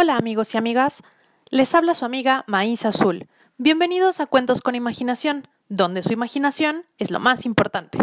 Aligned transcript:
Hola 0.00 0.16
amigos 0.16 0.54
y 0.54 0.56
amigas, 0.56 1.02
les 1.50 1.74
habla 1.74 1.92
su 1.92 2.04
amiga 2.04 2.44
Maíz 2.46 2.84
Azul. 2.84 3.26
Bienvenidos 3.56 4.20
a 4.20 4.26
Cuentos 4.26 4.60
con 4.60 4.76
Imaginación, 4.76 5.48
donde 5.68 6.04
su 6.04 6.12
imaginación 6.12 6.84
es 6.98 7.10
lo 7.10 7.18
más 7.18 7.44
importante. 7.44 7.98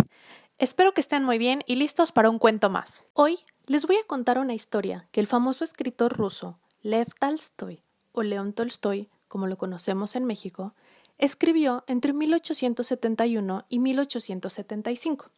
Espero 0.58 0.94
que 0.94 1.00
estén 1.00 1.24
muy 1.24 1.38
bien 1.38 1.64
y 1.66 1.76
listos 1.76 2.12
para 2.12 2.30
un 2.30 2.38
cuento 2.38 2.70
más. 2.70 3.06
Hoy 3.14 3.40
les 3.68 3.88
voy 3.88 3.96
a 3.96 4.06
contar 4.08 4.40
una 4.40 4.54
historia 4.54 5.08
que 5.14 5.22
el 5.22 5.28
famoso 5.28 5.64
escritor 5.64 6.12
ruso 6.12 6.60
Lev 6.82 7.08
Tolstoy, 7.18 7.82
o 8.12 8.24
León 8.24 8.52
Tolstoy, 8.52 9.08
como 9.30 9.48
lo 9.48 9.58
conocemos 9.58 10.18
en 10.18 10.26
México, 10.26 10.74
escribió 11.18 11.86
entre 11.88 12.12
1871 12.12 13.64
y 13.70 13.80
1875. 13.80 15.32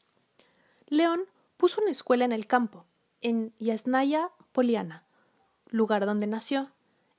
León 0.87 1.21
puso 1.55 1.81
una 1.81 1.91
escuela 1.91 2.25
en 2.25 2.31
el 2.31 2.47
campo, 2.47 2.85
en 3.21 3.53
Yasnaya 3.59 4.31
Poliana, 4.53 5.03
lugar 5.69 6.05
donde 6.05 6.27
nació, 6.27 6.71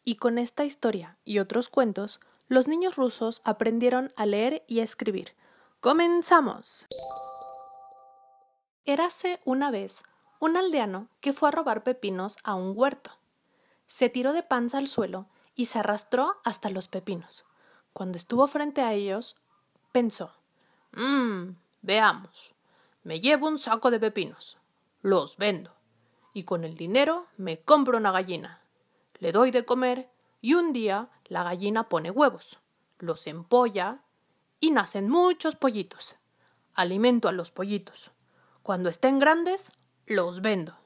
y 0.04 0.16
con 0.16 0.38
esta 0.38 0.64
historia 0.64 1.18
y 1.24 1.38
otros 1.38 1.68
cuentos, 1.68 2.20
los 2.48 2.66
niños 2.66 2.96
rusos 2.96 3.42
aprendieron 3.44 4.12
a 4.16 4.26
leer 4.26 4.64
y 4.66 4.80
a 4.80 4.84
escribir. 4.84 5.34
¡Comenzamos! 5.80 6.86
Érase 8.84 9.40
una 9.44 9.70
vez 9.70 10.02
un 10.40 10.56
aldeano 10.56 11.08
que 11.20 11.32
fue 11.32 11.48
a 11.50 11.52
robar 11.52 11.82
pepinos 11.82 12.36
a 12.42 12.54
un 12.54 12.72
huerto. 12.74 13.10
Se 13.86 14.08
tiró 14.08 14.32
de 14.32 14.42
panza 14.42 14.78
al 14.78 14.88
suelo 14.88 15.26
y 15.54 15.66
se 15.66 15.80
arrastró 15.80 16.36
hasta 16.44 16.70
los 16.70 16.88
pepinos. 16.88 17.44
Cuando 17.92 18.16
estuvo 18.16 18.46
frente 18.46 18.80
a 18.80 18.92
ellos, 18.94 19.36
pensó 19.92 20.32
Mmm, 20.92 21.50
veamos. 21.82 22.54
Me 23.02 23.20
llevo 23.20 23.48
un 23.48 23.58
saco 23.58 23.90
de 23.90 24.00
pepinos. 24.00 24.58
Los 25.02 25.36
vendo 25.36 25.77
y 26.38 26.44
con 26.44 26.62
el 26.62 26.76
dinero 26.76 27.26
me 27.36 27.58
compro 27.58 27.98
una 27.98 28.12
gallina. 28.12 28.60
Le 29.18 29.32
doy 29.32 29.50
de 29.50 29.64
comer 29.64 30.08
y 30.40 30.54
un 30.54 30.72
día 30.72 31.08
la 31.24 31.42
gallina 31.42 31.88
pone 31.88 32.12
huevos, 32.12 32.60
los 33.00 33.26
empolla 33.26 34.02
y 34.60 34.70
nacen 34.70 35.08
muchos 35.08 35.56
pollitos. 35.56 36.14
Alimento 36.74 37.26
a 37.26 37.32
los 37.32 37.50
pollitos. 37.50 38.12
Cuando 38.62 38.88
estén 38.88 39.18
grandes, 39.18 39.72
los 40.06 40.40
vendo. 40.40 40.76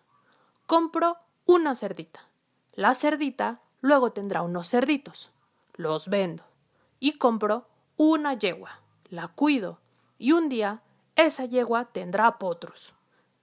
Compro 0.64 1.18
una 1.44 1.74
cerdita. 1.74 2.26
La 2.72 2.94
cerdita 2.94 3.60
luego 3.82 4.10
tendrá 4.10 4.40
unos 4.40 4.70
cerditos. 4.70 5.32
Los 5.74 6.08
vendo. 6.08 6.44
Y 6.98 7.18
compro 7.18 7.68
una 7.98 8.32
yegua. 8.32 8.80
La 9.10 9.28
cuido. 9.28 9.80
Y 10.18 10.32
un 10.32 10.48
día 10.48 10.80
esa 11.14 11.44
yegua 11.44 11.84
tendrá 11.92 12.38
potros, 12.38 12.94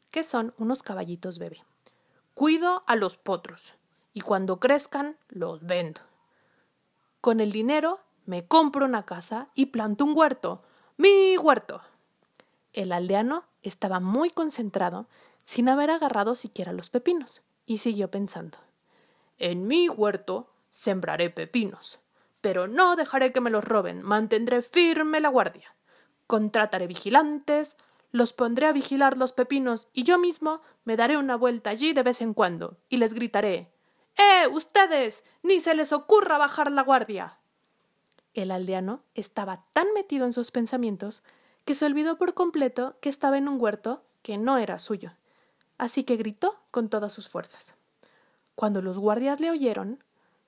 que 0.10 0.24
son 0.24 0.56
unos 0.58 0.82
caballitos 0.82 1.38
bebé. 1.38 1.69
Cuido 2.40 2.84
a 2.88 2.96
los 2.96 3.18
potros 3.18 3.74
y 4.14 4.22
cuando 4.22 4.62
crezcan 4.62 5.18
los 5.28 5.66
vendo. 5.66 6.00
Con 7.20 7.42
el 7.42 7.52
dinero 7.52 8.00
me 8.26 8.48
compro 8.48 8.86
una 8.86 9.06
casa 9.06 9.50
y 9.56 9.66
planto 9.66 10.06
un 10.06 10.18
huerto. 10.18 10.64
¡Mi 10.96 11.36
huerto! 11.36 11.82
El 12.72 12.94
aldeano 12.94 13.44
estaba 13.62 14.00
muy 14.00 14.30
concentrado 14.30 15.08
sin 15.44 15.68
haber 15.68 15.92
agarrado 15.92 16.38
siquiera 16.38 16.72
los 16.72 16.90
pepinos 16.90 17.42
y 17.66 17.80
siguió 17.80 18.10
pensando. 18.10 18.58
En 19.38 19.68
mi 19.68 19.90
huerto 19.90 20.50
sembraré 20.72 21.30
pepinos, 21.32 22.00
pero 22.40 22.70
no 22.70 22.96
dejaré 22.96 23.34
que 23.34 23.42
me 23.42 23.50
los 23.50 23.66
roben, 23.66 24.02
mantendré 24.02 24.62
firme 24.62 25.20
la 25.20 25.28
guardia. 25.28 25.76
Contrataré 26.26 26.88
vigilantes, 26.88 27.76
los 28.12 28.34
pondré 28.34 28.68
a 28.68 28.72
vigilar 28.72 29.18
los 29.18 29.34
pepinos 29.34 29.88
y 29.94 30.04
yo 30.04 30.18
mismo 30.18 30.62
me 30.84 30.98
daré 30.98 31.18
una 31.18 31.36
vuelta 31.36 31.70
allí 31.70 31.94
de 31.94 32.04
vez 32.04 32.22
en 32.22 32.34
cuando 32.34 32.78
y 32.90 32.98
les 32.98 33.14
gritaré 33.14 33.72
¡Eh! 34.18 34.48
ustedes. 34.48 35.24
ni 35.44 35.60
se 35.60 35.74
les 35.76 35.94
ocurra 35.94 36.38
bajar 36.38 36.72
la 36.72 36.84
guardia. 36.84 37.40
El 38.34 38.52
aldeano 38.52 39.04
estaba 39.16 39.66
tan 39.74 39.94
metido 39.94 40.26
en 40.26 40.34
sus 40.34 40.52
pensamientos 40.52 41.24
que 41.66 41.76
se 41.76 41.86
olvidó 41.86 42.18
por 42.18 42.34
completo 42.34 42.98
que 43.02 43.10
estaba 43.10 43.38
en 43.38 43.48
un 43.48 43.62
huerto 43.62 44.04
que 44.22 44.38
no 44.38 44.58
era 44.58 44.80
suyo, 44.80 45.14
así 45.78 46.04
que 46.04 46.18
gritó 46.18 46.60
con 46.72 46.90
todas 46.90 47.14
sus 47.14 47.30
fuerzas. 47.30 47.76
Cuando 48.56 48.82
los 48.82 48.98
guardias 49.00 49.40
le 49.40 49.52
oyeron, 49.52 50.04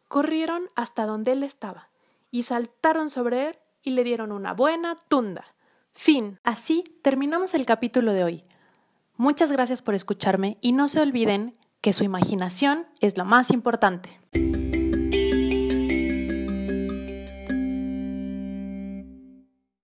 corrieron 0.08 0.70
hasta 0.76 1.06
donde 1.06 1.32
él 1.32 1.44
estaba 1.44 1.90
y 2.30 2.44
saltaron 2.44 3.10
sobre 3.10 3.48
él 3.48 3.60
y 3.84 3.92
le 3.92 4.04
dieron 4.04 4.32
una 4.32 4.54
buena 4.54 4.96
tunda. 5.08 5.46
Fin. 5.94 6.40
Así 6.44 6.84
terminamos 7.02 7.53
el 7.53 7.66
capítulo 7.66 8.13
de 8.13 8.24
hoy. 8.24 8.44
Muchas 9.18 9.52
gracias 9.52 9.81
por 9.81 9.94
escucharme 9.94 10.57
y 10.62 10.72
no 10.72 10.88
se 10.88 11.02
olviden 11.02 11.56
que 11.81 11.94
su 11.94 12.03
imaginación 12.03 12.88
es 13.00 13.18
lo 13.18 13.25
más 13.25 13.52
importante. 13.52 14.19